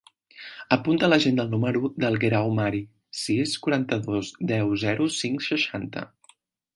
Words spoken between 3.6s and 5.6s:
quaranta-dos, deu, zero, cinc,